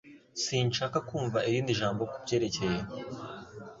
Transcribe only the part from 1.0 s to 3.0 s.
kumva irindi jambo kubyerekeye!